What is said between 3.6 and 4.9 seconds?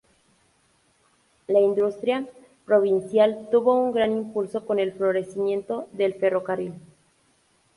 un gran impulso con